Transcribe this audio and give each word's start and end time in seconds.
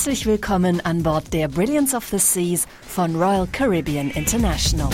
Herzlich 0.00 0.24
willkommen 0.24 0.80
an 0.80 1.02
Bord 1.02 1.30
der 1.34 1.48
Brilliance 1.48 1.94
of 1.94 2.06
the 2.08 2.18
Seas 2.18 2.66
von 2.88 3.16
Royal 3.16 3.46
Caribbean 3.46 4.10
International. 4.10 4.88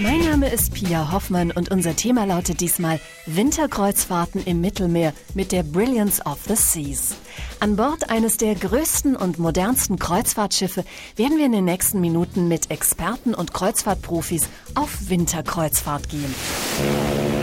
Mein 0.00 0.20
Name 0.20 0.48
ist 0.48 0.72
Pia 0.72 1.12
Hoffmann 1.12 1.50
und 1.50 1.70
unser 1.70 1.94
Thema 1.94 2.24
lautet 2.24 2.62
diesmal 2.62 2.98
Winterkreuzfahrten 3.26 4.42
im 4.46 4.62
Mittelmeer 4.62 5.12
mit 5.34 5.52
der 5.52 5.64
Brilliance 5.64 6.22
of 6.24 6.38
the 6.48 6.56
Seas. 6.56 7.14
An 7.60 7.76
Bord 7.76 8.08
eines 8.08 8.38
der 8.38 8.54
größten 8.54 9.14
und 9.14 9.38
modernsten 9.38 9.98
Kreuzfahrtschiffe 9.98 10.82
werden 11.16 11.36
wir 11.36 11.44
in 11.44 11.52
den 11.52 11.66
nächsten 11.66 12.00
Minuten 12.00 12.48
mit 12.48 12.70
Experten 12.70 13.34
und 13.34 13.52
Kreuzfahrtprofis 13.52 14.48
auf 14.74 15.10
Winterkreuzfahrt 15.10 16.08
gehen. 16.08 17.35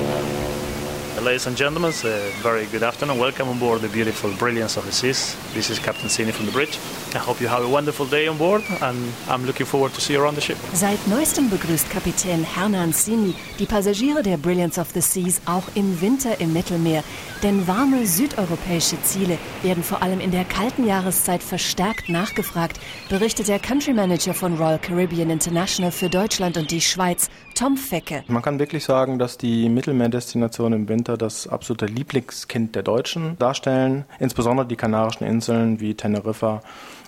Ladies 1.22 1.48
and 1.48 1.56
gentlemen, 1.56 1.94
uh, 2.04 2.32
very 2.42 2.66
good 2.66 2.84
afternoon. 2.84 3.18
Welcome 3.18 3.48
on 3.48 3.60
board 3.60 3.82
the 3.82 3.88
beautiful 3.88 4.34
Brilliance 4.34 4.78
of 4.78 4.86
the 4.86 4.92
Seas. 4.92 5.38
This 5.54 5.70
is 5.70 5.80
Captain 5.80 6.10
Cini 6.10 6.32
from 6.34 6.48
the 6.48 6.52
bridge. 6.52 6.78
I 7.16 7.20
hope 7.20 7.40
you 7.40 7.50
have 7.50 7.64
a 7.64 7.68
wonderful 7.68 8.08
day 8.08 8.28
on 8.28 8.38
board 8.38 8.64
and 8.82 8.98
I'm 9.28 9.46
looking 9.46 9.68
forward 9.68 9.94
to 9.94 10.02
see 10.02 10.14
you 10.14 10.22
around 10.22 10.36
the 10.36 10.42
ship. 10.42 10.58
Seit 10.74 11.08
neuestem 11.08 11.50
begrüßt 11.50 11.90
Kapitän 11.92 12.44
Hernan 12.44 12.92
Cini 12.92 13.36
die 13.60 13.66
Passagiere 13.66 14.24
der 14.24 14.38
Brilliance 14.38 14.80
of 14.80 14.88
the 14.94 15.02
Seas 15.02 15.42
auch 15.46 15.64
im 15.76 16.02
Winter 16.02 16.42
im 16.42 16.54
Mittelmeer. 16.54 17.04
Denn 17.44 17.68
warme 17.68 18.08
südeuropäische 18.08 19.02
Ziele 19.04 19.38
werden 19.62 19.84
vor 19.84 20.02
allem 20.02 20.20
in 20.22 20.32
der 20.32 20.46
kalten 20.46 20.88
Jahreszeit 20.88 21.44
verstärkt 21.44 22.10
nachgefragt, 22.10 22.80
berichtet 23.10 23.48
der 23.48 23.60
Country 23.60 23.94
Manager 23.94 24.34
von 24.34 24.56
Royal 24.56 24.80
Caribbean 24.80 25.30
International 25.30 25.92
für 25.92 26.10
Deutschland 26.10 26.58
und 26.58 26.72
die 26.72 26.82
Schweiz, 26.82 27.30
Tom 27.54 27.78
Fecke. 27.78 28.24
Man 28.28 28.42
kann 28.42 28.60
wirklich 28.60 28.86
sagen, 28.86 29.20
dass 29.20 29.38
die 29.38 29.70
Mittelmeerdestinationen 29.70 30.80
im 30.80 30.88
Winter 30.90 31.18
das 31.18 31.48
absolute 31.48 31.86
Lieblingskind 31.86 32.76
der 32.76 32.84
Deutschen 32.84 33.38
darstellen. 33.38 34.06
Insbesondere 34.20 34.66
die 34.66 34.78
Kanarischen 34.78 35.28
Inseln 35.28 35.80
wie 35.80 35.94
Teneriffa 35.94 36.62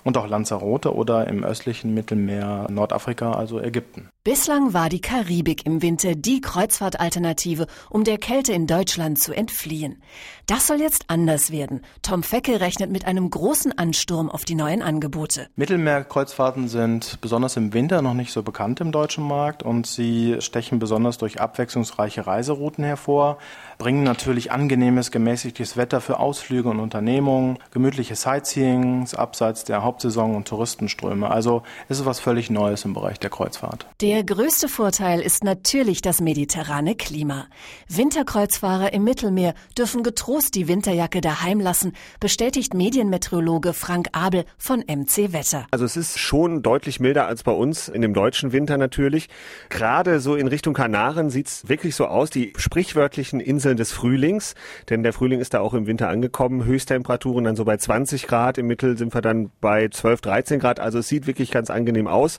und 0.05 0.17
auch 0.17 0.27
Lanzarote 0.27 0.95
oder 0.95 1.27
im 1.27 1.43
östlichen 1.43 1.93
Mittelmeer 1.93 2.67
Nordafrika, 2.69 3.33
also 3.33 3.59
Ägypten. 3.59 4.09
Bislang 4.23 4.73
war 4.73 4.87
die 4.87 5.01
Karibik 5.01 5.65
im 5.65 5.81
Winter 5.81 6.15
die 6.15 6.41
Kreuzfahrtalternative, 6.41 7.67
um 7.89 8.03
der 8.03 8.17
Kälte 8.17 8.53
in 8.53 8.67
Deutschland 8.67 9.19
zu 9.19 9.33
entfliehen. 9.33 10.01
Das 10.45 10.67
soll 10.67 10.79
jetzt 10.79 11.05
anders 11.09 11.51
werden. 11.51 11.81
Tom 12.03 12.23
Fecke 12.23 12.61
rechnet 12.61 12.91
mit 12.91 13.05
einem 13.05 13.29
großen 13.29 13.77
Ansturm 13.77 14.29
auf 14.29 14.45
die 14.45 14.55
neuen 14.55 14.83
Angebote. 14.83 15.47
Mittelmeerkreuzfahrten 15.55 16.67
sind 16.67 17.19
besonders 17.21 17.57
im 17.57 17.73
Winter 17.73 18.03
noch 18.03 18.13
nicht 18.13 18.31
so 18.31 18.43
bekannt 18.43 18.79
im 18.81 18.91
deutschen 18.91 19.23
Markt 19.23 19.63
und 19.63 19.87
sie 19.87 20.37
stechen 20.39 20.77
besonders 20.77 21.17
durch 21.17 21.41
abwechslungsreiche 21.41 22.27
Reiserouten 22.27 22.83
hervor, 22.83 23.39
bringen 23.77 24.03
natürlich 24.03 24.51
angenehmes, 24.51 25.11
gemäßigtes 25.11 25.77
Wetter 25.77 26.01
für 26.01 26.19
Ausflüge 26.19 26.69
und 26.69 26.79
Unternehmungen, 26.79 27.59
gemütliche 27.71 28.15
Sightseeings 28.15 29.15
abseits 29.15 29.63
der 29.63 29.83
Hauptsaison 29.83 30.35
und 30.35 30.47
Touristenströme. 30.47 31.29
Also 31.29 31.63
es 31.89 31.99
ist 31.99 32.05
was 32.05 32.19
völlig 32.19 32.49
Neues 32.49 32.85
im 32.85 32.93
Bereich 32.93 33.19
der 33.19 33.29
Kreuzfahrt. 33.29 33.85
Der 34.01 34.23
größte 34.23 34.67
Vorteil 34.67 35.19
ist 35.19 35.43
natürlich 35.43 36.01
das 36.01 36.21
mediterrane 36.21 36.95
Klima. 36.95 37.45
Winterkreuzfahrer 37.89 38.93
im 38.93 39.03
Mittelmeer 39.03 39.53
dürfen 39.77 40.03
getrost 40.03 40.55
die 40.55 40.67
Winterjacke 40.67 41.21
daheim 41.21 41.59
lassen, 41.59 41.93
bestätigt 42.19 42.73
Medienmeteorologe 42.73 43.73
Frank 43.73 44.09
Abel 44.13 44.45
von 44.57 44.79
MC 44.79 45.33
Wetter. 45.33 45.67
Also 45.71 45.85
es 45.85 45.97
ist 45.97 46.19
schon 46.19 46.61
deutlich 46.61 46.99
milder 46.99 47.27
als 47.27 47.43
bei 47.43 47.51
uns 47.51 47.87
in 47.87 48.01
dem 48.01 48.13
deutschen 48.13 48.51
Winter 48.51 48.77
natürlich. 48.77 49.29
Gerade 49.69 50.19
so 50.19 50.35
in 50.35 50.47
Richtung 50.47 50.73
Kanaren 50.73 51.29
sieht 51.29 51.47
es 51.47 51.69
wirklich 51.69 51.95
so 51.95 52.05
aus, 52.05 52.29
die 52.29 52.53
sprichwörtlichen 52.57 53.39
Inseln 53.39 53.64
des 53.73 53.91
Frühlings, 53.91 54.53
denn 54.89 55.01
der 55.01 55.13
Frühling 55.13 55.39
ist 55.39 55.55
da 55.55 55.61
auch 55.61 55.73
im 55.73 55.87
Winter 55.87 56.09
angekommen. 56.09 56.65
Höchsttemperaturen 56.65 57.45
dann 57.45 57.55
so 57.55 57.65
bei 57.65 57.77
20 57.77 58.27
Grad, 58.27 58.59
im 58.59 58.67
Mittel 58.67 58.97
sind 58.97 59.15
wir 59.15 59.21
dann 59.21 59.49
bei 59.61 59.87
12, 59.87 60.21
13 60.21 60.59
Grad, 60.59 60.79
also 60.79 60.99
es 60.99 61.07
sieht 61.07 61.25
wirklich 61.25 61.49
ganz 61.49 61.71
angenehm 61.71 62.07
aus. 62.07 62.37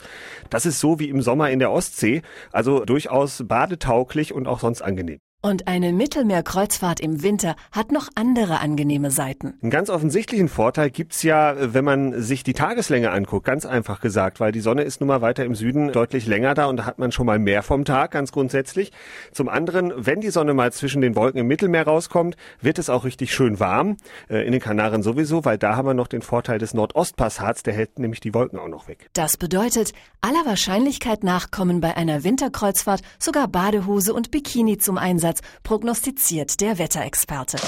Das 0.50 0.66
ist 0.66 0.78
so 0.78 1.00
wie 1.00 1.08
im 1.08 1.22
Sommer 1.22 1.50
in 1.50 1.58
der 1.58 1.72
Ostsee, 1.72 2.22
also 2.52 2.84
durchaus 2.84 3.42
badetauglich 3.44 4.32
und 4.32 4.46
auch 4.46 4.60
sonst 4.60 4.82
angenehm. 4.82 5.18
Und 5.46 5.68
eine 5.68 5.92
Mittelmeerkreuzfahrt 5.92 6.98
im 6.98 7.22
Winter 7.22 7.54
hat 7.70 7.92
noch 7.92 8.08
andere 8.16 8.58
angenehme 8.58 9.12
Seiten. 9.12 9.54
Einen 9.62 9.70
ganz 9.70 9.90
offensichtlichen 9.90 10.48
Vorteil 10.48 10.90
gibt's 10.90 11.22
ja, 11.22 11.54
wenn 11.72 11.84
man 11.84 12.20
sich 12.20 12.42
die 12.42 12.52
Tageslänge 12.52 13.12
anguckt, 13.12 13.46
ganz 13.46 13.64
einfach 13.64 14.00
gesagt, 14.00 14.40
weil 14.40 14.50
die 14.50 14.58
Sonne 14.58 14.82
ist 14.82 15.00
nun 15.00 15.06
mal 15.06 15.20
weiter 15.20 15.44
im 15.44 15.54
Süden 15.54 15.92
deutlich 15.92 16.26
länger 16.26 16.54
da 16.54 16.66
und 16.66 16.78
da 16.78 16.84
hat 16.84 16.98
man 16.98 17.12
schon 17.12 17.26
mal 17.26 17.38
mehr 17.38 17.62
vom 17.62 17.84
Tag, 17.84 18.10
ganz 18.10 18.32
grundsätzlich. 18.32 18.90
Zum 19.30 19.48
anderen, 19.48 19.92
wenn 19.96 20.20
die 20.20 20.30
Sonne 20.30 20.52
mal 20.52 20.72
zwischen 20.72 21.00
den 21.00 21.14
Wolken 21.14 21.38
im 21.38 21.46
Mittelmeer 21.46 21.86
rauskommt, 21.86 22.36
wird 22.60 22.80
es 22.80 22.90
auch 22.90 23.04
richtig 23.04 23.32
schön 23.32 23.60
warm. 23.60 23.98
Äh, 24.28 24.44
in 24.46 24.50
den 24.50 24.60
Kanaren 24.60 25.04
sowieso, 25.04 25.44
weil 25.44 25.58
da 25.58 25.76
haben 25.76 25.86
wir 25.86 25.94
noch 25.94 26.08
den 26.08 26.22
Vorteil 26.22 26.58
des 26.58 26.74
Nordostpassats, 26.74 27.62
der 27.62 27.72
hält 27.72 28.00
nämlich 28.00 28.18
die 28.18 28.34
Wolken 28.34 28.58
auch 28.58 28.66
noch 28.66 28.88
weg. 28.88 29.10
Das 29.12 29.36
bedeutet, 29.36 29.92
aller 30.22 30.44
Wahrscheinlichkeit 30.44 31.22
nach 31.22 31.52
kommen 31.52 31.80
bei 31.80 31.96
einer 31.96 32.24
Winterkreuzfahrt 32.24 33.02
sogar 33.20 33.46
Badehose 33.46 34.12
und 34.12 34.32
Bikini 34.32 34.78
zum 34.78 34.98
Einsatz 34.98 35.35
Einsatz, 35.35 35.35
prognostiziert 35.62 36.60
der 36.60 36.78
Wetterexperte. 36.78 37.58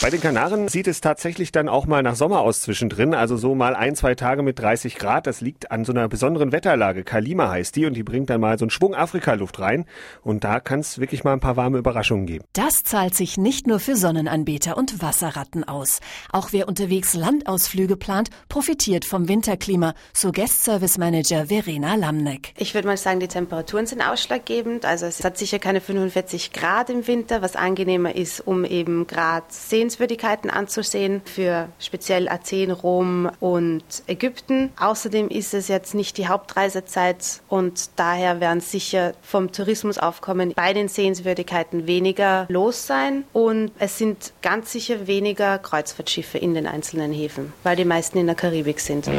Bei 0.00 0.10
den 0.10 0.20
Kanaren 0.20 0.68
sieht 0.68 0.86
es 0.86 1.00
tatsächlich 1.00 1.50
dann 1.50 1.68
auch 1.68 1.86
mal 1.86 2.02
nach 2.02 2.14
Sommer 2.14 2.40
aus 2.40 2.60
zwischendrin, 2.60 3.14
also 3.14 3.36
so 3.36 3.54
mal 3.54 3.74
ein, 3.74 3.96
zwei 3.96 4.14
Tage 4.14 4.42
mit 4.42 4.58
30 4.58 4.96
Grad. 4.96 5.26
Das 5.26 5.40
liegt 5.40 5.70
an 5.70 5.84
so 5.84 5.92
einer 5.92 6.08
besonderen 6.08 6.52
Wetterlage. 6.52 7.04
Kalima 7.04 7.48
heißt 7.48 7.74
die 7.74 7.86
und 7.86 7.94
die 7.94 8.02
bringt 8.02 8.28
dann 8.28 8.40
mal 8.40 8.58
so 8.58 8.64
einen 8.64 8.70
Schwung 8.70 8.94
Afrikaluft 8.94 9.60
rein 9.60 9.86
und 10.22 10.44
da 10.44 10.60
kann 10.60 10.80
es 10.80 10.98
wirklich 10.98 11.24
mal 11.24 11.32
ein 11.32 11.40
paar 11.40 11.56
warme 11.56 11.78
Überraschungen 11.78 12.26
geben. 12.26 12.44
Das 12.52 12.82
zahlt 12.82 13.14
sich 13.14 13.38
nicht 13.38 13.66
nur 13.66 13.80
für 13.80 13.96
Sonnenanbeter 13.96 14.76
und 14.76 15.00
Wasserratten 15.00 15.64
aus. 15.64 16.00
Auch 16.30 16.48
wer 16.52 16.68
unterwegs 16.68 17.14
Landausflüge 17.14 17.96
plant, 17.96 18.28
profitiert 18.48 19.06
vom 19.06 19.28
Winterklima, 19.28 19.94
so 20.12 20.32
Guest 20.32 20.64
Service 20.64 20.98
Manager 20.98 21.46
Verena 21.46 21.94
Lamneck. 21.94 22.52
Ich 22.58 22.74
würde 22.74 22.88
mal 22.88 22.98
sagen, 22.98 23.20
die 23.20 23.28
Temperaturen 23.28 23.86
sind 23.86 24.02
ausschlaggebend. 24.02 24.84
Also 24.84 25.06
es 25.06 25.24
hat 25.24 25.38
sicher 25.38 25.58
keine 25.58 25.80
45 25.80 26.52
Grad 26.52 26.90
im 26.90 27.06
Winter, 27.06 27.40
was 27.40 27.56
angenehmer 27.56 28.14
ist, 28.14 28.46
um 28.46 28.66
eben 28.66 29.06
Grad 29.06 29.50
sehen 29.50 29.83
Sehenswürdigkeiten 29.84 30.48
anzusehen 30.48 31.20
für 31.26 31.68
speziell 31.78 32.28
Athen, 32.30 32.70
Rom 32.70 33.30
und 33.38 33.84
Ägypten. 34.06 34.72
Außerdem 34.80 35.28
ist 35.28 35.52
es 35.52 35.68
jetzt 35.68 35.94
nicht 35.94 36.16
die 36.16 36.26
Hauptreisezeit 36.26 37.42
und 37.50 37.90
daher 37.96 38.40
werden 38.40 38.60
sicher 38.60 39.12
vom 39.20 39.52
Tourismusaufkommen 39.52 40.54
bei 40.54 40.72
den 40.72 40.88
Sehenswürdigkeiten 40.88 41.86
weniger 41.86 42.46
los 42.48 42.86
sein 42.86 43.24
und 43.34 43.72
es 43.78 43.98
sind 43.98 44.32
ganz 44.40 44.72
sicher 44.72 45.06
weniger 45.06 45.58
Kreuzfahrtschiffe 45.58 46.38
in 46.38 46.54
den 46.54 46.66
einzelnen 46.66 47.12
Häfen, 47.12 47.52
weil 47.62 47.76
die 47.76 47.84
meisten 47.84 48.16
in 48.16 48.26
der 48.26 48.36
Karibik 48.36 48.80
sind. 48.80 49.10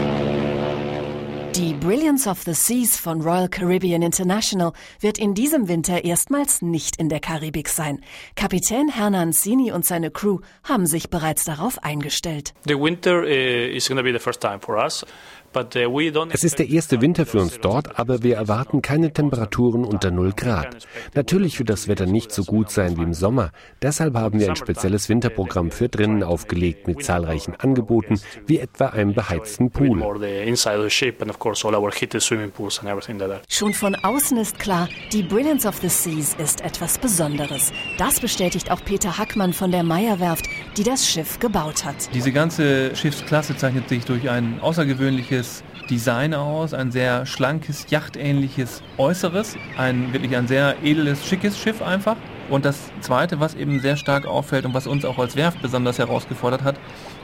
Die 1.56 1.74
Brilliance 1.74 2.28
of 2.28 2.44
the 2.44 2.54
Seas 2.54 2.98
von 2.98 3.22
Royal 3.22 3.48
Caribbean 3.48 4.02
International 4.02 4.74
wird 5.00 5.18
in 5.18 5.34
diesem 5.34 5.70
Winter 5.70 6.04
erstmals 6.04 6.62
nicht 6.62 6.98
in 6.98 7.08
der 7.08 7.22
Karibik 7.22 7.70
sein. 7.70 8.04
Kapitän 8.36 8.90
Hernan 8.90 9.32
Sini 9.32 9.72
und 9.72 9.86
seine 9.86 10.12
Crew 10.12 10.40
haben 10.66 10.86
sich 10.86 11.10
bereits 11.10 11.46
darauf 11.46 11.82
eingestellt. 11.82 12.54
The 12.68 12.78
winter 12.78 13.22
uh, 13.22 13.28
is 13.28 13.88
going 13.88 13.98
to 13.98 14.04
be 14.04 14.12
the 14.12 14.20
first 14.20 14.42
time 14.42 14.60
for 14.60 14.76
us. 14.76 15.06
Uh, 15.56 16.26
es 16.32 16.44
ist 16.44 16.60
der 16.60 16.70
erste 16.70 17.02
Winter 17.02 17.26
für 17.26 17.40
uns 17.40 17.60
dort, 17.62 17.98
aber 17.98 18.24
wir 18.24 18.36
erwarten 18.36 18.82
keine 18.82 19.14
Temperaturen 19.14 19.86
unter 19.86 20.12
0 20.12 20.34
Grad. 20.34 20.86
Natürlich 21.14 21.60
wird 21.60 21.70
das 21.70 21.88
Wetter 21.88 22.06
nicht 22.06 22.34
so 22.34 22.44
gut 22.44 22.70
sein 22.70 22.98
wie 22.98 23.04
im 23.04 23.14
Sommer. 23.14 23.52
Deshalb 23.82 24.16
haben 24.16 24.40
wir 24.40 24.50
ein 24.50 24.58
spezielles 24.58 25.08
Winterprogramm 25.08 25.72
für 25.72 25.88
drinnen 25.88 26.24
aufgelegt 26.24 26.88
mit 26.88 27.06
zahlreichen 27.06 27.56
Angeboten, 27.56 28.20
wie 28.48 28.60
etwa 28.60 28.88
einem 28.88 29.14
beheizten 29.14 29.72
Pool. 29.72 30.02
Schon 33.48 33.74
von 33.74 33.96
außen 33.96 34.38
ist 34.38 34.60
klar, 34.60 34.90
die 35.14 35.24
Brilliance 35.24 35.68
of 35.68 35.78
the 35.78 35.90
Seas 35.90 36.36
ist 36.38 36.62
etwas 36.62 36.98
Besonderes. 36.98 37.72
Das 37.98 38.20
bestätigt 38.20 38.72
auch 38.72 38.84
Peter 38.84 39.18
Hackmann 39.18 39.54
von 39.54 39.72
der 39.72 39.84
Meyerwerft, 39.84 40.50
die 40.76 40.84
das 40.84 41.08
Schiff 41.08 41.40
gebaut 41.40 41.86
hat. 41.86 41.96
Diese 42.14 42.34
ganze 42.34 42.94
Schiffsklasse 42.94 43.56
zeichnet 43.56 43.88
sich 43.88 44.04
durch 44.04 44.30
ein 44.30 44.60
außergewöhnliches 44.60 45.45
edles 45.46 45.64
Design 45.90 46.34
aus, 46.34 46.74
ein 46.74 46.92
sehr 46.92 47.26
schlankes, 47.26 47.86
yachtähnliches 47.90 48.82
Äußeres, 48.98 49.56
ein 49.78 50.14
wirklich 50.14 50.36
ein 50.36 50.48
sehr 50.48 50.76
edles, 50.84 51.26
schickes 51.26 51.58
Schiff 51.60 51.82
einfach. 51.82 52.18
Und 52.50 52.64
das 52.64 52.78
Zweite, 53.02 53.40
was 53.40 53.56
eben 53.56 53.80
sehr 53.80 53.98
stark 53.98 54.26
auffällt 54.28 54.66
und 54.66 54.74
was 54.74 54.86
uns 54.86 55.04
auch 55.04 55.18
als 55.18 55.36
Werft 55.36 55.62
besonders 55.62 55.98
herausgefordert 55.98 56.64
hat, 56.64 56.76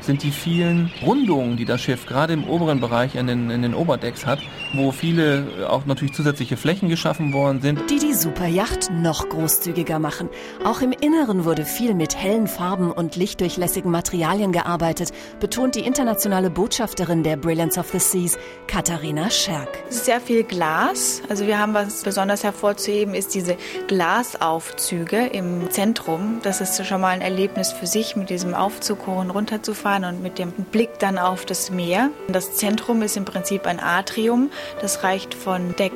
sind 0.01 0.23
die 0.23 0.31
vielen 0.31 0.91
Rundungen, 1.05 1.57
die 1.57 1.65
das 1.65 1.79
Schiff 1.79 2.07
gerade 2.07 2.33
im 2.33 2.43
oberen 2.45 2.79
Bereich 2.79 3.13
in 3.13 3.27
den, 3.27 3.51
in 3.51 3.61
den 3.61 3.75
Oberdecks 3.75 4.25
hat, 4.25 4.39
wo 4.73 4.91
viele 4.91 5.45
äh, 5.59 5.65
auch 5.65 5.85
natürlich 5.85 6.15
zusätzliche 6.15 6.57
Flächen 6.57 6.89
geschaffen 6.89 7.33
worden 7.33 7.61
sind. 7.61 7.87
Die 7.89 7.99
die 7.99 8.15
Superjacht 8.15 8.89
noch 8.91 9.29
großzügiger 9.29 9.99
machen. 9.99 10.29
Auch 10.63 10.81
im 10.81 10.91
Inneren 10.91 11.45
wurde 11.45 11.65
viel 11.65 11.93
mit 11.93 12.15
hellen 12.15 12.47
Farben 12.47 12.91
und 12.91 13.15
lichtdurchlässigen 13.15 13.91
Materialien 13.91 14.51
gearbeitet, 14.51 15.11
betont 15.39 15.75
die 15.75 15.81
internationale 15.81 16.49
Botschafterin 16.49 17.21
der 17.21 17.37
Brilliance 17.37 17.79
of 17.79 17.91
the 17.91 17.99
Seas, 17.99 18.39
Katharina 18.65 19.29
Scherk. 19.29 19.69
Sehr 19.89 20.19
viel 20.19 20.43
Glas. 20.43 21.21
Also 21.29 21.45
wir 21.45 21.59
haben 21.59 21.75
was 21.75 22.01
besonders 22.01 22.43
hervorzuheben, 22.43 23.13
ist 23.13 23.35
diese 23.35 23.55
Glasaufzüge 23.87 25.10
Aufzüge 25.11 25.27
im 25.27 25.69
Zentrum. 25.71 26.39
Das 26.43 26.61
ist 26.61 26.85
schon 26.85 27.01
mal 27.01 27.09
ein 27.09 27.21
Erlebnis 27.21 27.71
für 27.71 27.87
sich, 27.87 28.15
mit 28.15 28.29
diesem 28.29 28.53
Aufzug 28.53 29.07
hoch 29.07 29.17
und 29.17 29.29
runter 29.29 29.61
zu 29.61 29.73
fahren 29.73 30.05
und 30.05 30.23
mit 30.23 30.39
dem 30.39 30.51
Blick 30.51 30.99
dann 30.99 31.17
auf 31.17 31.45
das 31.45 31.71
Meer. 31.71 32.09
Das 32.27 32.53
Zentrum 32.53 33.01
ist 33.01 33.17
im 33.17 33.25
Prinzip 33.25 33.65
ein 33.65 33.79
Atrium. 33.79 34.49
Das 34.81 35.03
reicht 35.03 35.33
von 35.33 35.75
Deck 35.75 35.91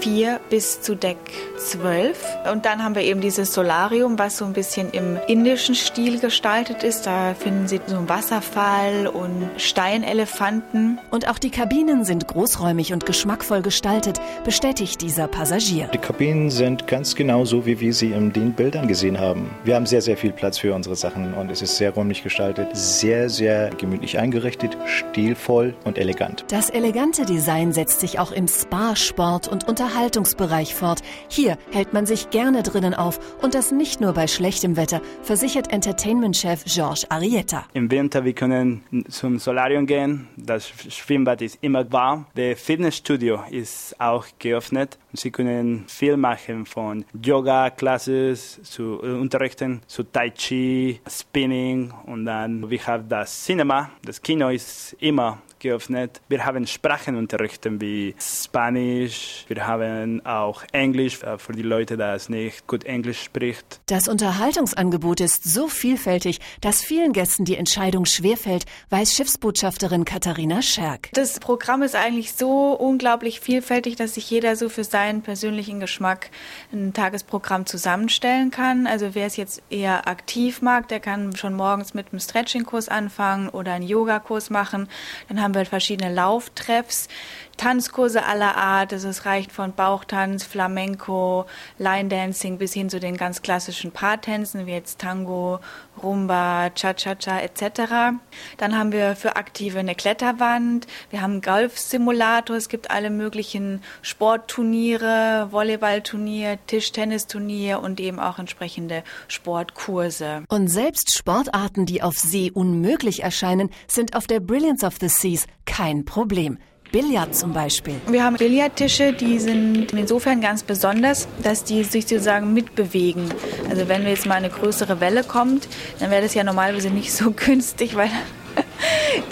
4 0.00 0.40
bis 0.50 0.82
zu 0.82 0.94
Deck 0.94 1.18
12. 1.58 2.18
Und 2.52 2.64
dann 2.64 2.82
haben 2.82 2.94
wir 2.94 3.02
eben 3.02 3.20
dieses 3.20 3.52
Solarium, 3.52 4.18
was 4.18 4.38
so 4.38 4.44
ein 4.44 4.52
bisschen 4.52 4.90
im 4.92 5.18
indischen 5.26 5.74
Stil 5.74 6.20
gestaltet 6.20 6.82
ist. 6.82 7.06
Da 7.06 7.34
finden 7.34 7.66
Sie 7.66 7.80
so 7.86 7.96
einen 7.96 8.08
Wasserfall 8.08 9.06
und 9.06 9.50
Steinelefanten. 9.56 10.98
Und 11.10 11.28
auch 11.28 11.38
die 11.38 11.50
Kabinen 11.50 12.04
sind 12.04 12.26
großräumig 12.28 12.92
und 12.92 13.06
geschmackvoll 13.06 13.62
gestaltet, 13.62 14.20
bestätigt 14.44 15.00
dieser 15.02 15.26
Passagier. 15.26 15.88
Die 15.92 15.98
Kabinen 15.98 16.50
sind 16.50 16.86
ganz 16.86 17.14
genau 17.14 17.44
so, 17.44 17.66
wie 17.66 17.80
wir 17.80 17.92
sie 17.92 18.12
in 18.12 18.32
den 18.32 18.54
Bildern 18.60 18.88
gesehen 18.88 19.18
haben. 19.18 19.48
Wir 19.64 19.74
haben 19.74 19.86
sehr, 19.86 20.02
sehr 20.02 20.18
viel 20.18 20.32
Platz 20.32 20.58
für 20.58 20.74
unsere 20.74 20.94
Sachen 20.94 21.32
und 21.32 21.50
es 21.50 21.62
ist 21.62 21.78
sehr 21.78 21.92
räumlich 21.92 22.22
gestaltet, 22.22 22.68
sehr, 22.74 23.30
sehr 23.30 23.70
gemütlich 23.70 24.18
eingerichtet, 24.18 24.76
stilvoll 24.84 25.74
und 25.86 25.96
elegant. 25.96 26.44
Das 26.48 26.68
elegante 26.68 27.24
Design 27.24 27.72
setzt 27.72 28.00
sich 28.00 28.18
auch 28.18 28.32
im 28.32 28.48
Spa, 28.48 28.96
Sport 28.96 29.48
und 29.48 29.66
Unterhaltungsbereich 29.66 30.74
fort. 30.74 31.00
Hier 31.28 31.56
hält 31.72 31.94
man 31.94 32.04
sich 32.04 32.28
gerne 32.28 32.62
drinnen 32.62 32.92
auf 32.92 33.18
und 33.40 33.54
das 33.54 33.72
nicht 33.72 34.02
nur 34.02 34.12
bei 34.12 34.26
schlechtem 34.26 34.76
Wetter, 34.76 35.00
versichert 35.22 35.72
Entertainment-Chef 35.72 36.64
Georges 36.66 37.10
Arietta. 37.10 37.64
Im 37.72 37.90
Winter 37.90 38.26
wir 38.26 38.34
können 38.34 38.82
zum 39.08 39.38
Solarium 39.38 39.86
gehen, 39.86 40.28
das 40.36 40.68
Schwimmbad 40.68 41.40
ist 41.40 41.56
immer 41.62 41.90
warm, 41.90 42.26
das 42.34 42.60
Fitnessstudio 42.60 43.40
ist 43.50 43.98
auch 43.98 44.26
geöffnet. 44.38 44.98
Sie 45.14 45.30
können 45.30 45.86
viel 45.88 46.16
machen 46.16 46.66
von 46.66 47.04
Yoga-Classes 47.24 48.49
zu 48.62 49.00
äh, 49.02 49.12
Unterrichten, 49.12 49.82
zu 49.86 50.02
Tai 50.02 50.30
Chi, 50.30 51.00
Spinning 51.06 51.92
und 52.06 52.24
dann 52.24 52.68
wir 52.70 52.86
haben 52.86 53.08
das 53.08 53.44
Cinema. 53.44 53.90
Das 54.02 54.20
Kino 54.20 54.48
ist 54.48 54.96
immer 55.00 55.38
geöffnet. 55.60 56.20
Wir 56.28 56.44
haben 56.44 56.66
Sprachenunterrichten 56.66 57.80
wie 57.80 58.14
Spanisch. 58.18 59.44
Wir 59.48 59.66
haben 59.66 60.24
auch 60.26 60.64
Englisch 60.72 61.22
äh, 61.22 61.38
für 61.38 61.52
die 61.52 61.62
Leute, 61.62 61.96
die 61.96 62.32
nicht 62.32 62.66
gut 62.66 62.84
Englisch 62.84 63.22
spricht. 63.22 63.80
Das 63.86 64.08
Unterhaltungsangebot 64.08 65.20
ist 65.20 65.44
so 65.44 65.68
vielfältig, 65.68 66.40
dass 66.60 66.82
vielen 66.82 67.12
Gästen 67.12 67.44
die 67.44 67.56
Entscheidung 67.56 68.06
schwerfällt, 68.06 68.64
weiß 68.90 69.14
Schiffsbotschafterin 69.14 70.04
Katharina 70.04 70.62
Scherk. 70.62 71.10
Das 71.12 71.38
Programm 71.38 71.82
ist 71.82 71.94
eigentlich 71.94 72.32
so 72.32 72.72
unglaublich 72.72 73.40
vielfältig, 73.40 73.96
dass 73.96 74.14
sich 74.14 74.28
jeder 74.30 74.56
so 74.56 74.68
für 74.68 74.84
seinen 74.84 75.22
persönlichen 75.22 75.80
Geschmack 75.80 76.30
ein 76.72 76.92
Tagesprogramm 76.92 77.66
zusammenstellen 77.66 78.50
kann. 78.50 78.86
Also 78.86 79.14
wer 79.14 79.26
es 79.26 79.36
jetzt 79.36 79.62
eher 79.70 80.08
aktiv 80.08 80.62
mag, 80.62 80.88
der 80.88 81.00
kann 81.00 81.36
schon 81.36 81.54
morgens 81.54 81.94
mit 81.94 82.08
einem 82.10 82.20
Stretching-Kurs 82.20 82.88
anfangen 82.88 83.48
oder 83.48 83.72
einen 83.72 83.86
Yogakurs 83.86 84.50
machen. 84.50 84.88
Dann 85.28 85.42
haben 85.42 85.49
haben 85.50 85.56
wir 85.56 85.66
verschiedene 85.66 86.14
Lauftreffs, 86.14 87.08
Tanzkurse 87.56 88.24
aller 88.24 88.56
Art. 88.56 88.92
Also 88.92 89.08
es 89.08 89.26
reicht 89.26 89.52
von 89.52 89.74
Bauchtanz, 89.74 90.44
Flamenco, 90.44 91.44
Line 91.76 92.08
Dancing 92.08 92.56
bis 92.56 92.72
hin 92.72 92.88
zu 92.88 93.00
den 93.00 93.16
ganz 93.16 93.42
klassischen 93.42 93.90
Paartänzen 93.90 94.66
wie 94.66 94.70
jetzt 94.70 95.00
Tango, 95.00 95.58
Rumba, 96.02 96.70
Cha-Cha-Cha 96.70 97.40
etc. 97.40 98.16
Dann 98.56 98.78
haben 98.78 98.92
wir 98.92 99.14
für 99.16 99.36
Aktive 99.36 99.78
eine 99.78 99.94
Kletterwand, 99.94 100.86
wir 101.10 101.20
haben 101.20 101.32
einen 101.32 101.42
Golfsimulator, 101.42 102.56
es 102.56 102.68
gibt 102.68 102.90
alle 102.90 103.10
möglichen 103.10 103.82
Sportturniere, 104.00 105.48
Volleyballturnier, 105.50 106.58
Tischtennisturnier 106.66 107.80
und 107.80 108.00
eben 108.00 108.18
auch 108.18 108.38
entsprechende 108.38 109.02
Sportkurse. 109.28 110.44
Und 110.48 110.68
selbst 110.68 111.14
Sportarten, 111.14 111.84
die 111.84 112.02
auf 112.02 112.16
See 112.16 112.50
unmöglich 112.50 113.22
erscheinen, 113.22 113.70
sind 113.86 114.16
auf 114.16 114.26
der 114.26 114.40
Brilliance 114.40 114.86
of 114.86 114.94
the 115.00 115.08
Seas 115.40 115.46
kein 115.66 116.04
Problem. 116.04 116.58
Billard 116.92 117.36
zum 117.36 117.52
Beispiel. 117.52 117.94
Wir 118.08 118.24
haben 118.24 118.36
Billardtische, 118.36 119.12
die 119.12 119.38
sind 119.38 119.92
insofern 119.92 120.40
ganz 120.40 120.64
besonders, 120.64 121.28
dass 121.40 121.62
die 121.62 121.84
sich 121.84 122.08
sozusagen 122.08 122.52
mitbewegen. 122.52 123.32
Also 123.68 123.86
wenn 123.86 124.04
jetzt 124.04 124.26
mal 124.26 124.34
eine 124.34 124.50
größere 124.50 124.98
Welle 124.98 125.22
kommt, 125.22 125.68
dann 126.00 126.10
wäre 126.10 126.22
das 126.22 126.34
ja 126.34 126.42
normalerweise 126.42 126.90
nicht 126.90 127.12
so 127.12 127.30
günstig, 127.36 127.94
weil 127.94 128.10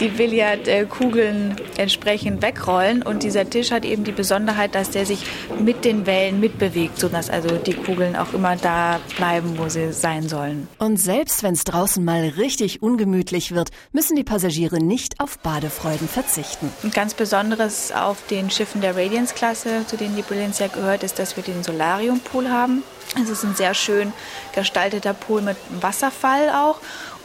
die 0.00 0.08
Billardkugeln 0.08 1.56
entsprechend 1.76 2.42
wegrollen. 2.42 3.02
Und 3.02 3.22
dieser 3.22 3.48
Tisch 3.48 3.70
hat 3.70 3.84
eben 3.84 4.04
die 4.04 4.12
Besonderheit, 4.12 4.74
dass 4.74 4.90
der 4.90 5.06
sich 5.06 5.24
mit 5.58 5.84
den 5.84 6.06
Wellen 6.06 6.40
mitbewegt, 6.40 6.98
sodass 6.98 7.30
also 7.30 7.56
die 7.56 7.74
Kugeln 7.74 8.16
auch 8.16 8.32
immer 8.32 8.56
da 8.56 9.00
bleiben, 9.16 9.58
wo 9.58 9.68
sie 9.68 9.92
sein 9.92 10.28
sollen. 10.28 10.68
Und 10.78 10.98
selbst 10.98 11.42
wenn 11.42 11.54
es 11.54 11.64
draußen 11.64 12.04
mal 12.04 12.32
richtig 12.36 12.82
ungemütlich 12.82 13.52
wird, 13.54 13.70
müssen 13.92 14.16
die 14.16 14.24
Passagiere 14.24 14.78
nicht 14.78 15.20
auf 15.20 15.38
Badefreuden 15.38 16.08
verzichten. 16.08 16.70
Ein 16.82 16.90
ganz 16.90 17.14
Besonderes 17.14 17.92
auf 17.92 18.18
den 18.30 18.50
Schiffen 18.50 18.80
der 18.80 18.96
Radiance-Klasse, 18.96 19.86
zu 19.86 19.96
denen 19.96 20.16
die 20.16 20.22
Brilliance 20.22 20.62
ja 20.62 20.68
gehört, 20.68 21.02
ist, 21.02 21.18
dass 21.18 21.36
wir 21.36 21.42
den 21.42 21.62
Solarium-Pool 21.62 22.48
haben. 22.50 22.82
Es 23.20 23.30
ist 23.30 23.42
ein 23.42 23.54
sehr 23.54 23.72
schön 23.74 24.12
gestalteter 24.54 25.14
Pool 25.14 25.40
mit 25.40 25.56
Wasserfall 25.80 26.50
auch. 26.50 26.78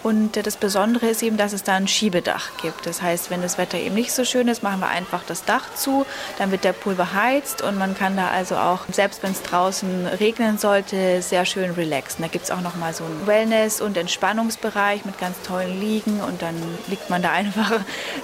Und 0.03 0.35
das 0.45 0.57
Besondere 0.57 1.07
ist 1.07 1.23
eben, 1.23 1.37
dass 1.37 1.53
es 1.53 1.63
da 1.63 1.75
ein 1.75 1.87
Schiebedach 1.87 2.57
gibt. 2.61 2.85
Das 2.85 3.01
heißt, 3.01 3.31
wenn 3.31 3.41
das 3.41 3.57
Wetter 3.57 3.77
eben 3.77 3.95
nicht 3.95 4.11
so 4.11 4.25
schön 4.25 4.49
ist, 4.49 4.61
machen 4.61 4.81
wir 4.81 4.89
einfach 4.89 5.23
das 5.25 5.45
Dach 5.45 5.73
zu, 5.75 6.05
dann 6.37 6.51
wird 6.51 6.65
der 6.65 6.73
Pool 6.73 6.95
beheizt 6.95 7.61
und 7.61 7.77
man 7.77 7.95
kann 7.95 8.17
da 8.17 8.27
also 8.27 8.57
auch, 8.57 8.81
selbst 8.91 9.23
wenn 9.23 9.31
es 9.31 9.41
draußen 9.43 10.05
regnen 10.07 10.57
sollte, 10.57 11.21
sehr 11.21 11.45
schön 11.45 11.71
relaxen. 11.71 12.21
Da 12.21 12.27
gibt 12.27 12.43
es 12.43 12.51
auch 12.51 12.59
nochmal 12.59 12.93
so 12.93 13.05
einen 13.05 13.25
Wellness- 13.25 13.79
und 13.79 13.95
Entspannungsbereich 13.95 15.05
mit 15.05 15.17
ganz 15.19 15.41
tollen 15.41 15.79
Liegen 15.79 16.19
und 16.19 16.41
dann 16.41 16.55
liegt 16.87 17.09
man 17.09 17.21
da 17.21 17.31
einfach 17.31 17.71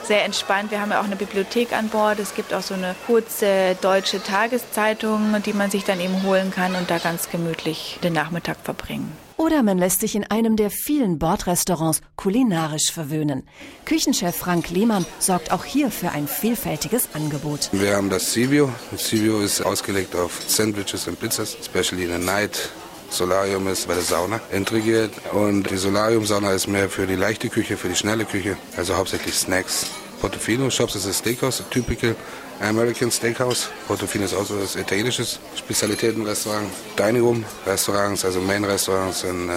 sehr 0.03 0.25
entspannt. 0.25 0.71
Wir 0.71 0.81
haben 0.81 0.91
ja 0.91 0.99
auch 0.99 1.05
eine 1.05 1.15
Bibliothek 1.15 1.71
an 1.71 1.87
Bord. 1.87 2.19
Es 2.19 2.35
gibt 2.35 2.53
auch 2.53 2.61
so 2.61 2.73
eine 2.73 2.93
kurze 3.07 3.77
deutsche 3.79 4.21
Tageszeitung, 4.21 5.41
die 5.45 5.53
man 5.53 5.71
sich 5.71 5.85
dann 5.85 6.01
eben 6.01 6.23
holen 6.23 6.51
kann 6.51 6.75
und 6.75 6.89
da 6.91 6.97
ganz 6.97 7.29
gemütlich 7.29 7.99
den 8.03 8.13
Nachmittag 8.13 8.57
verbringen. 8.63 9.28
Oder 9.39 9.63
man 9.63 9.77
lässt 9.77 10.01
sich 10.01 10.15
in 10.15 10.25
einem 10.25 10.57
der 10.57 10.69
vielen 10.69 11.17
Bordrestaurants 11.17 12.01
kulinarisch 12.17 12.91
verwöhnen. 12.91 13.47
Küchenchef 13.85 14.35
Frank 14.35 14.69
Lehmann 14.69 15.05
sorgt 15.19 15.53
auch 15.53 15.63
hier 15.63 15.91
für 15.91 16.11
ein 16.11 16.27
vielfältiges 16.27 17.07
Angebot. 17.13 17.69
Wir 17.71 17.95
haben 17.95 18.09
das 18.09 18.33
Sivio. 18.33 18.69
Das 18.91 19.07
Sivio 19.07 19.39
ist 19.39 19.61
ausgelegt 19.61 20.13
auf 20.13 20.41
Sandwiches 20.45 21.07
und 21.07 21.17
Pizzas, 21.21 21.55
especially 21.57 22.03
in 22.03 22.11
the 22.11 22.17
night. 22.17 22.69
Solarium 23.09 23.69
ist 23.69 23.87
bei 23.87 23.93
der 23.93 24.03
Sauna 24.03 24.41
integriert 24.51 25.13
und 25.31 25.71
die 25.71 25.77
Solarium-Sauna 25.77 26.51
ist 26.51 26.67
mehr 26.67 26.89
für 26.89 27.07
die 27.07 27.15
leichte 27.15 27.47
Küche, 27.47 27.77
für 27.77 27.87
die 27.87 27.95
schnelle 27.95 28.25
Küche, 28.25 28.57
also 28.75 28.97
hauptsächlich 28.97 29.35
Snacks. 29.35 29.85
Portofino 30.19 30.69
Shops 30.69 30.95
ist 30.95 31.07
ein 31.07 31.13
Steakhouse, 31.13 31.63
typical 31.71 32.13
American 32.61 33.11
Steakhouse. 33.11 33.69
Portofino 33.87 34.25
ist 34.25 34.33
auch 34.33 34.45
so 34.45 34.59
das 34.59 34.75
italienische 34.75 35.25
Spezialitätenrestaurant. 35.55 36.67
Dining 36.97 37.21
Room 37.21 37.45
Restaurants, 37.65 38.25
also 38.25 38.39
Main 38.41 38.63
Restaurants 38.63 39.23
in 39.23 39.49
äh, 39.49 39.53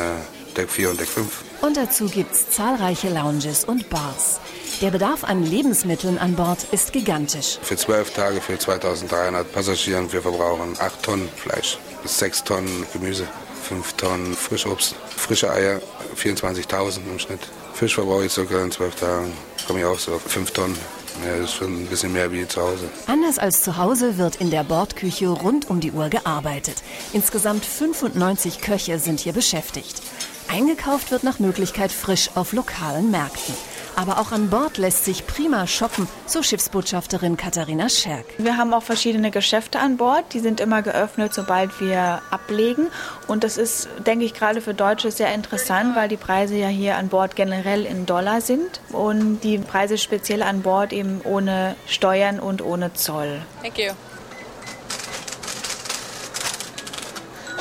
Deck 0.56 0.70
4 0.70 0.90
und 0.90 1.00
Deck 1.00 1.08
5. 1.08 1.44
Und 1.62 1.76
dazu 1.76 2.06
gibt 2.06 2.32
es 2.32 2.50
zahlreiche 2.50 3.08
Lounges 3.08 3.64
und 3.64 3.88
Bars. 3.88 4.40
Der 4.80 4.90
Bedarf 4.90 5.24
an 5.24 5.44
Lebensmitteln 5.44 6.18
an 6.18 6.34
Bord 6.34 6.58
ist 6.72 6.92
gigantisch. 6.92 7.58
Für 7.62 7.76
zwölf 7.76 8.12
Tage 8.12 8.40
für 8.40 8.58
2300 8.58 9.52
Passagieren, 9.52 10.12
wir 10.12 10.22
verbrauchen 10.22 10.76
8 10.78 11.02
Tonnen 11.02 11.28
Fleisch, 11.36 11.78
6 12.04 12.44
Tonnen 12.44 12.86
Gemüse, 12.92 13.26
5 13.68 13.92
Tonnen 13.94 14.34
Frischobst, 14.34 14.96
frische 15.16 15.50
Eier, 15.52 15.80
24.000 16.16 16.98
im 17.10 17.18
Schnitt. 17.18 17.40
Fisch 17.74 17.94
verbrauche 17.94 18.26
ich 18.26 18.32
circa 18.32 18.62
in 18.62 18.72
zwölf 18.72 18.94
Tagen, 18.96 19.32
komme 19.66 19.80
ich 19.80 19.84
auch 19.84 19.98
so 19.98 20.14
auf 20.14 20.22
5 20.22 20.50
Tonnen. 20.50 21.01
Ja, 21.24 21.36
das 21.36 21.50
ist 21.50 21.54
schon 21.54 21.82
ein 21.82 21.86
bisschen 21.86 22.12
mehr 22.12 22.32
wie 22.32 22.46
zu 22.48 22.60
Hause. 22.60 22.88
Anders 23.06 23.38
als 23.38 23.62
zu 23.62 23.76
Hause 23.76 24.18
wird 24.18 24.36
in 24.36 24.50
der 24.50 24.64
Bordküche 24.64 25.28
rund 25.28 25.68
um 25.70 25.80
die 25.80 25.92
Uhr 25.92 26.08
gearbeitet. 26.08 26.82
Insgesamt 27.12 27.64
95 27.64 28.60
Köche 28.60 28.98
sind 28.98 29.20
hier 29.20 29.32
beschäftigt. 29.32 30.02
Eingekauft 30.48 31.10
wird 31.10 31.22
nach 31.22 31.38
Möglichkeit 31.38 31.92
frisch 31.92 32.30
auf 32.34 32.52
lokalen 32.52 33.10
Märkten. 33.10 33.54
Aber 33.94 34.18
auch 34.18 34.32
an 34.32 34.48
Bord 34.48 34.78
lässt 34.78 35.04
sich 35.04 35.26
prima 35.26 35.66
shoppen, 35.66 36.08
so 36.26 36.42
Schiffsbotschafterin 36.42 37.36
Katharina 37.36 37.88
Scherk. 37.88 38.24
Wir 38.38 38.56
haben 38.56 38.72
auch 38.72 38.82
verschiedene 38.82 39.30
Geschäfte 39.30 39.78
an 39.80 39.96
Bord. 39.96 40.32
Die 40.32 40.40
sind 40.40 40.60
immer 40.60 40.82
geöffnet, 40.82 41.34
sobald 41.34 41.80
wir 41.80 42.22
ablegen. 42.30 42.88
Und 43.26 43.44
das 43.44 43.58
ist, 43.58 43.88
denke 44.06 44.24
ich, 44.24 44.34
gerade 44.34 44.60
für 44.60 44.74
Deutsche 44.74 45.10
sehr 45.10 45.34
interessant, 45.34 45.94
weil 45.94 46.08
die 46.08 46.16
Preise 46.16 46.56
ja 46.56 46.68
hier 46.68 46.96
an 46.96 47.08
Bord 47.08 47.36
generell 47.36 47.84
in 47.84 48.06
Dollar 48.06 48.40
sind 48.40 48.80
und 48.90 49.40
die 49.40 49.58
Preise 49.58 49.98
speziell 49.98 50.42
an 50.42 50.62
Bord 50.62 50.92
eben 50.92 51.20
ohne 51.24 51.76
Steuern 51.86 52.40
und 52.40 52.62
ohne 52.62 52.94
Zoll. 52.94 53.42
Thank 53.62 53.78
you. 53.78 53.92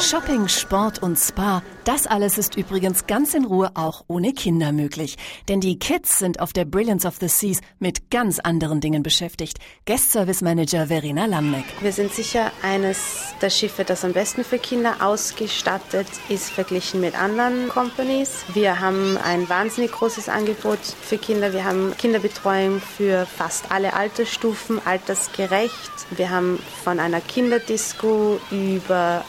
Shopping, 0.01 0.47
Sport 0.47 1.03
und 1.03 1.15
Spa, 1.15 1.61
das 1.83 2.07
alles 2.07 2.39
ist 2.39 2.57
übrigens 2.57 3.05
ganz 3.05 3.35
in 3.35 3.45
Ruhe 3.45 3.71
auch 3.75 4.03
ohne 4.07 4.33
Kinder 4.33 4.71
möglich. 4.71 5.15
Denn 5.47 5.61
die 5.61 5.77
Kids 5.77 6.17
sind 6.17 6.39
auf 6.39 6.53
der 6.53 6.65
Brilliance 6.65 7.07
of 7.07 7.17
the 7.19 7.27
Seas 7.27 7.59
mit 7.77 8.09
ganz 8.09 8.39
anderen 8.39 8.81
Dingen 8.81 9.03
beschäftigt. 9.03 9.59
Guest 9.85 10.11
Service 10.11 10.41
Manager 10.41 10.87
Verena 10.87 11.25
Lamneck. 11.25 11.65
Wir 11.81 11.91
sind 11.91 12.13
sicher 12.13 12.51
eines 12.63 13.35
der 13.41 13.51
Schiffe, 13.51 13.83
das 13.83 14.03
am 14.03 14.13
besten 14.13 14.43
für 14.43 14.57
Kinder 14.57 14.95
ausgestattet 15.01 16.07
ist, 16.29 16.49
verglichen 16.49 16.99
mit 16.99 17.19
anderen 17.19 17.69
Companies. 17.69 18.43
Wir 18.53 18.79
haben 18.79 19.17
ein 19.17 19.47
wahnsinnig 19.49 19.91
großes 19.91 20.29
Angebot 20.29 20.79
für 20.79 21.19
Kinder. 21.19 21.53
Wir 21.53 21.63
haben 21.63 21.95
Kinderbetreuung 21.97 22.81
für 22.81 23.27
fast 23.27 23.71
alle 23.71 23.93
Altersstufen, 23.93 24.81
altersgerecht. 24.83 25.91
Wir 26.09 26.31
haben 26.31 26.59
von 26.83 26.99
einer 26.99 27.21
Kinderdisco 27.21 28.39
über 28.49 29.23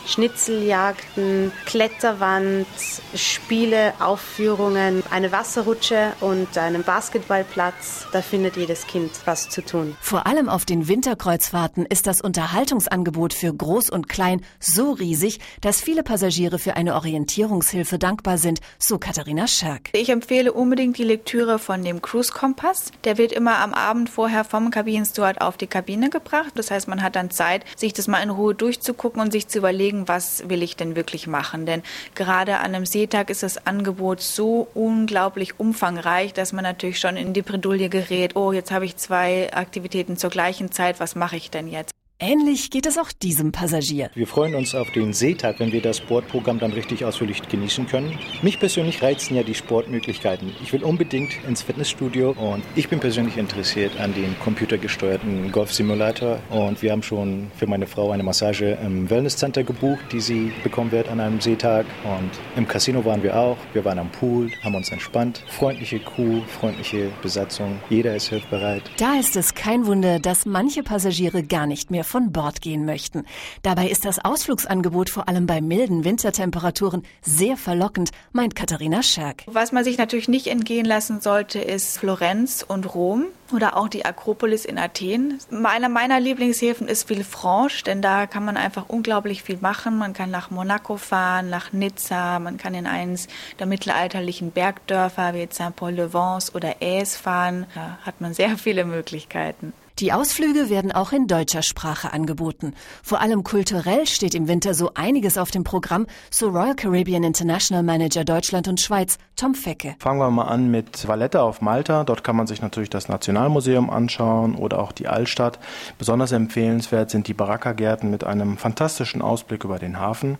Schnitzeljagden, 0.62 1.52
Kletterwand, 1.66 2.66
Spiele, 3.14 3.92
Aufführungen, 3.98 5.02
eine 5.10 5.32
Wasserrutsche 5.32 6.12
und 6.20 6.56
einen 6.56 6.84
Basketballplatz. 6.84 8.06
Da 8.12 8.22
findet 8.22 8.56
jedes 8.56 8.86
Kind 8.86 9.10
was 9.24 9.48
zu 9.48 9.62
tun. 9.62 9.96
Vor 10.00 10.26
allem 10.26 10.48
auf 10.48 10.64
den 10.64 10.88
Winterkreuzfahrten 10.88 11.84
ist 11.86 12.06
das 12.06 12.20
Unterhaltungsangebot 12.20 13.34
für 13.34 13.52
Groß 13.52 13.90
und 13.90 14.08
Klein 14.08 14.42
so 14.60 14.92
riesig, 14.92 15.40
dass 15.60 15.80
viele 15.80 16.02
Passagiere 16.02 16.58
für 16.58 16.76
eine 16.76 16.94
Orientierungshilfe 16.94 17.98
dankbar 17.98 18.38
sind, 18.38 18.60
so 18.78 18.98
Katharina 18.98 19.46
Scherk. 19.46 19.90
Ich 19.92 20.10
empfehle 20.10 20.52
unbedingt 20.52 20.98
die 20.98 21.04
Lektüre 21.04 21.58
von 21.58 21.82
dem 21.82 22.02
Cruise 22.02 22.32
Kompass. 22.32 22.92
Der 23.04 23.18
wird 23.18 23.32
immer 23.32 23.58
am 23.58 23.74
Abend 23.74 24.10
vorher 24.10 24.44
vom 24.44 24.70
Kabinensteward 24.70 25.40
auf 25.40 25.56
die 25.56 25.66
Kabine 25.66 26.10
gebracht. 26.10 26.52
Das 26.54 26.70
heißt, 26.70 26.88
man 26.88 27.02
hat 27.02 27.16
dann 27.16 27.30
Zeit, 27.30 27.64
sich 27.76 27.92
das 27.92 28.06
mal 28.06 28.22
in 28.22 28.30
Ruhe 28.30 28.54
durchzugucken 28.54 29.20
und 29.20 29.32
sich 29.32 29.48
zu 29.48 29.58
überlegen, 29.58 30.06
was 30.08 30.48
will 30.52 30.62
ich 30.62 30.76
denn 30.76 30.94
wirklich 30.94 31.26
machen. 31.26 31.66
Denn 31.66 31.82
gerade 32.14 32.58
an 32.58 32.74
einem 32.74 32.86
Seetag 32.86 33.30
ist 33.30 33.42
das 33.42 33.66
Angebot 33.66 34.20
so 34.20 34.68
unglaublich 34.74 35.58
umfangreich, 35.58 36.32
dass 36.32 36.52
man 36.52 36.62
natürlich 36.62 37.00
schon 37.00 37.16
in 37.16 37.32
die 37.32 37.42
Bredouille 37.42 37.88
gerät. 37.88 38.36
Oh, 38.36 38.52
jetzt 38.52 38.70
habe 38.70 38.84
ich 38.84 38.96
zwei 38.96 39.52
Aktivitäten 39.52 40.16
zur 40.16 40.30
gleichen 40.30 40.70
Zeit. 40.70 41.00
Was 41.00 41.16
mache 41.16 41.36
ich 41.36 41.50
denn 41.50 41.66
jetzt? 41.66 41.92
Ähnlich 42.24 42.70
geht 42.70 42.86
es 42.86 42.98
auch 42.98 43.10
diesem 43.10 43.50
Passagier. 43.50 44.08
Wir 44.14 44.28
freuen 44.28 44.54
uns 44.54 44.76
auf 44.76 44.92
den 44.92 45.12
Seetag, 45.12 45.58
wenn 45.58 45.72
wir 45.72 45.82
das 45.82 45.96
Sportprogramm 45.96 46.60
dann 46.60 46.72
richtig 46.72 47.04
ausführlich 47.04 47.42
genießen 47.48 47.88
können. 47.88 48.16
Mich 48.42 48.60
persönlich 48.60 49.02
reizen 49.02 49.34
ja 49.34 49.42
die 49.42 49.56
Sportmöglichkeiten. 49.56 50.54
Ich 50.62 50.72
will 50.72 50.84
unbedingt 50.84 51.32
ins 51.48 51.62
Fitnessstudio 51.62 52.30
und 52.30 52.62
ich 52.76 52.88
bin 52.88 53.00
persönlich 53.00 53.38
interessiert 53.38 53.98
an 53.98 54.14
den 54.14 54.38
computergesteuerten 54.38 55.50
Golfsimulator 55.50 56.38
und 56.50 56.80
wir 56.80 56.92
haben 56.92 57.02
schon 57.02 57.50
für 57.56 57.66
meine 57.66 57.88
Frau 57.88 58.12
eine 58.12 58.22
Massage 58.22 58.78
im 58.86 59.10
Wellnesscenter 59.10 59.64
gebucht, 59.64 60.04
die 60.12 60.20
sie 60.20 60.52
bekommen 60.62 60.92
wird 60.92 61.08
an 61.08 61.18
einem 61.18 61.40
Seetag 61.40 61.86
und 62.04 62.30
im 62.54 62.68
Casino 62.68 63.04
waren 63.04 63.24
wir 63.24 63.36
auch. 63.36 63.56
Wir 63.72 63.84
waren 63.84 63.98
am 63.98 64.12
Pool, 64.12 64.48
haben 64.62 64.76
uns 64.76 64.92
entspannt. 64.92 65.42
Freundliche 65.48 65.98
Crew, 65.98 66.42
freundliche 66.46 67.10
Besatzung. 67.20 67.80
Jeder 67.90 68.14
ist 68.14 68.28
hilfbereit. 68.28 68.84
Da 68.98 69.18
ist 69.18 69.34
es 69.34 69.54
kein 69.54 69.86
Wunder, 69.86 70.20
dass 70.20 70.46
manche 70.46 70.84
Passagiere 70.84 71.42
gar 71.42 71.66
nicht 71.66 71.90
mehr 71.90 72.04
von 72.12 72.30
Bord 72.30 72.60
gehen 72.60 72.84
möchten. 72.84 73.24
Dabei 73.62 73.88
ist 73.88 74.04
das 74.04 74.22
Ausflugsangebot 74.22 75.08
vor 75.08 75.28
allem 75.28 75.46
bei 75.46 75.62
milden 75.62 76.04
Wintertemperaturen 76.04 77.04
sehr 77.22 77.56
verlockend, 77.56 78.10
meint 78.32 78.54
Katharina 78.54 79.02
Scherk. 79.02 79.44
Was 79.46 79.72
man 79.72 79.82
sich 79.82 79.96
natürlich 79.96 80.28
nicht 80.28 80.48
entgehen 80.48 80.84
lassen 80.84 81.22
sollte, 81.22 81.58
ist 81.58 81.98
Florenz 81.98 82.62
und 82.68 82.94
Rom 82.94 83.24
oder 83.50 83.78
auch 83.78 83.88
die 83.88 84.04
Akropolis 84.04 84.66
in 84.66 84.78
Athen. 84.78 85.38
Einer 85.64 85.88
meiner 85.88 86.20
Lieblingshäfen 86.20 86.86
ist 86.86 87.08
Villefranche, 87.08 87.82
denn 87.84 88.02
da 88.02 88.26
kann 88.26 88.44
man 88.44 88.58
einfach 88.58 88.88
unglaublich 88.88 89.42
viel 89.42 89.58
machen. 89.60 89.96
Man 89.96 90.12
kann 90.12 90.30
nach 90.30 90.50
Monaco 90.50 90.98
fahren, 90.98 91.48
nach 91.48 91.72
Nizza, 91.72 92.38
man 92.40 92.58
kann 92.58 92.74
in 92.74 92.86
eins 92.86 93.26
der 93.58 93.66
mittelalterlichen 93.66 94.50
Bergdörfer 94.50 95.32
wie 95.32 95.48
Saint-Paul-de-Vence 95.50 96.54
oder 96.54 96.76
Aes 96.82 97.16
fahren. 97.16 97.66
Da 97.74 97.98
hat 98.02 98.20
man 98.20 98.34
sehr 98.34 98.58
viele 98.58 98.84
Möglichkeiten. 98.84 99.72
Die 99.98 100.12
Ausflüge 100.12 100.70
werden 100.70 100.90
auch 100.90 101.12
in 101.12 101.26
deutscher 101.26 101.62
Sprache 101.62 102.12
angeboten. 102.12 102.72
Vor 103.02 103.20
allem 103.20 103.44
kulturell 103.44 104.06
steht 104.06 104.34
im 104.34 104.48
Winter 104.48 104.72
so 104.72 104.92
einiges 104.94 105.36
auf 105.36 105.50
dem 105.50 105.64
Programm, 105.64 106.06
so 106.30 106.48
Royal 106.48 106.74
Caribbean 106.74 107.24
International 107.24 107.82
Manager 107.82 108.24
Deutschland 108.24 108.68
und 108.68 108.80
Schweiz, 108.80 109.18
Tom 109.36 109.54
Fecke. 109.54 109.94
Fangen 109.98 110.18
wir 110.18 110.30
mal 110.30 110.44
an 110.44 110.70
mit 110.70 111.06
Valletta 111.06 111.42
auf 111.42 111.60
Malta. 111.60 112.04
Dort 112.04 112.24
kann 112.24 112.36
man 112.36 112.46
sich 112.46 112.62
natürlich 112.62 112.88
das 112.90 113.08
Nationalmuseum 113.08 113.90
anschauen 113.90 114.54
oder 114.54 114.78
auch 114.78 114.92
die 114.92 115.08
Altstadt. 115.08 115.58
Besonders 115.98 116.32
empfehlenswert 116.32 117.10
sind 117.10 117.28
die 117.28 117.34
Baraka-Gärten 117.34 118.10
mit 118.10 118.24
einem 118.24 118.56
fantastischen 118.56 119.20
Ausblick 119.20 119.64
über 119.64 119.78
den 119.78 120.00
Hafen. 120.00 120.38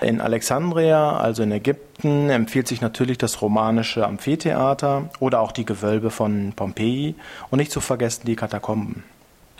In 0.00 0.20
Alexandria, 0.20 1.16
also 1.18 1.42
in 1.42 1.52
Ägypten, 1.52 1.93
empfiehlt 2.04 2.68
sich 2.68 2.80
natürlich 2.80 3.18
das 3.18 3.42
romanische 3.42 4.06
Amphitheater 4.06 5.08
oder 5.20 5.40
auch 5.40 5.52
die 5.52 5.64
Gewölbe 5.64 6.10
von 6.10 6.52
Pompeji 6.54 7.14
und 7.50 7.58
nicht 7.58 7.72
zu 7.72 7.80
vergessen 7.80 8.26
die 8.26 8.36
Katakomben. 8.36 9.04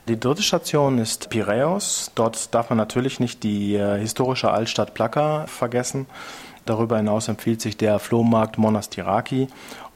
Die 0.07 0.21
dritte 0.21 0.43
Station 0.43 0.99
ist 0.99 1.31
Piräus. 1.31 2.11
Dort 2.15 2.55
darf 2.55 2.69
man 2.69 2.77
natürlich 2.77 3.21
nicht 3.21 3.43
die 3.43 3.75
äh, 3.75 3.99
historische 3.99 4.51
Altstadt 4.51 4.93
Plaka 4.93 5.47
vergessen. 5.47 6.07
Darüber 6.67 6.99
hinaus 6.99 7.29
empfiehlt 7.29 7.63
sich 7.63 7.77
der 7.77 7.99
Flohmarkt 7.99 8.59
Monastiraki 8.59 9.49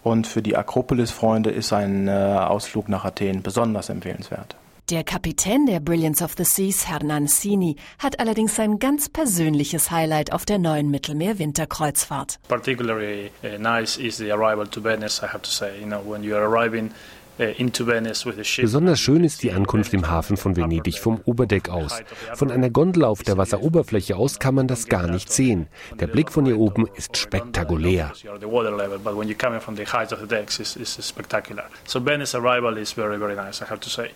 und 0.03 0.27
für 0.27 0.43
die 0.43 0.57
Akropolis-Freunde 0.57 1.51
ist 1.51 1.73
ein 1.73 2.09
äh, 2.09 2.13
Ausflug 2.13 2.89
nach 2.89 3.05
Athen 3.05 3.43
besonders 3.43 3.91
empfehlenswert. 3.91 4.57
Der 4.91 5.05
Kapitän 5.05 5.67
der 5.67 5.81
Brilliance 5.81 6.25
of 6.25 6.33
the 6.39 6.45
Seas, 6.45 6.89
Hernan 6.89 7.27
Sini, 7.27 7.77
hat 7.99 8.19
allerdings 8.21 8.57
sein 8.57 8.79
ganz 8.79 9.11
persönliches 9.11 9.91
Highlight 9.91 10.33
auf 10.33 10.47
der 10.47 10.57
neuen 10.57 10.91
Mittelmeer-Winterkreuzfahrt. 10.91 12.39
Particularly 12.49 13.31
uh, 13.43 13.59
nice 13.59 13.99
is 13.99 14.17
the 14.17 14.33
arrival 14.33 14.67
to 14.67 14.83
Venice, 14.83 15.21
I 15.23 15.27
have 15.27 15.43
to 15.43 15.51
say. 15.51 15.79
You 15.79 15.87
know, 15.87 16.01
when 16.03 16.23
you 16.23 16.35
are 16.35 16.43
arriving 16.43 16.93
Besonders 17.39 19.01
schön 19.01 19.25
ist 19.25 19.43
die 19.43 19.53
Ankunft 19.53 19.95
im 19.95 20.09
Hafen 20.11 20.37
von 20.37 20.57
Venedig 20.57 20.99
vom 20.99 21.21
Oberdeck 21.25 21.69
aus. 21.69 22.03
Von 22.35 22.51
einer 22.51 22.69
Gondel 22.71 23.05
auf 23.05 23.23
der 23.23 23.37
Wasseroberfläche 23.37 24.17
aus 24.17 24.39
kann 24.39 24.55
man 24.55 24.67
das 24.67 24.87
gar 24.87 25.07
nicht 25.07 25.33
sehen. 25.33 25.69
Der 26.01 26.09
Blick 26.09 26.33
von 26.33 26.47
hier 26.47 26.59
oben 26.59 26.89
ist 26.97 27.17
spektakulär. 27.17 28.13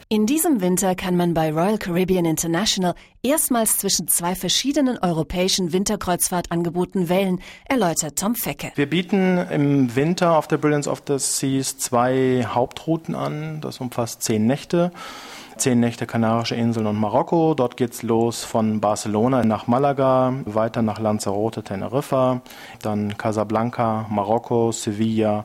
In 0.08 0.26
diesem 0.26 0.60
Winter 0.60 0.94
kann 0.94 1.16
man 1.16 1.34
bei 1.34 1.52
Royal 1.52 1.78
Caribbean 1.78 2.24
International 2.24 2.94
erstmals 3.22 3.78
zwischen 3.78 4.08
zwei 4.08 4.34
verschiedenen 4.34 4.98
europäischen 4.98 5.72
Winterkreuzfahrtangeboten 5.72 7.08
wählen, 7.08 7.40
erläutert 7.66 8.18
Tom 8.18 8.34
Fecke. 8.34 8.72
Wir 8.74 8.88
bieten 8.88 9.38
im 9.50 9.94
Winter 9.94 10.36
auf 10.36 10.48
der 10.48 10.58
Brilliance 10.58 10.90
of 10.90 11.02
the 11.06 11.18
Seas 11.18 11.78
zwei 11.78 12.44
Hauptrouten 12.46 13.11
an. 13.14 13.60
Das 13.60 13.78
umfasst 13.80 14.22
zehn 14.22 14.46
Nächte. 14.46 14.90
Zehn 15.56 15.80
Nächte 15.80 16.06
Kanarische 16.06 16.54
Inseln 16.54 16.86
und 16.86 16.96
Marokko. 16.96 17.54
Dort 17.54 17.76
geht's 17.76 18.02
los 18.02 18.44
von 18.44 18.80
Barcelona 18.80 19.44
nach 19.44 19.66
Malaga, 19.66 20.34
weiter 20.44 20.82
nach 20.82 20.98
Lanzarote, 20.98 21.62
Teneriffa, 21.62 22.40
dann 22.80 23.16
Casablanca, 23.18 24.06
Marokko, 24.08 24.72
Sevilla 24.72 25.44